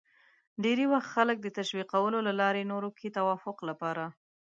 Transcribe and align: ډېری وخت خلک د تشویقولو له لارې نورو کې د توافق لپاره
ډېری 0.63 0.85
وخت 0.93 1.09
خلک 1.15 1.37
د 1.41 1.47
تشویقولو 1.59 2.17
له 2.27 2.33
لارې 2.41 2.69
نورو 2.71 2.89
کې 2.97 3.07
د 3.09 3.13
توافق 3.17 3.57
لپاره 3.69 4.03